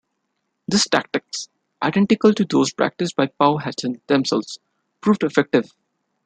[0.67, 1.47] These tactics,
[1.83, 4.57] identical to those practiced by the Powhatan themselves,
[4.99, 5.75] proved effective.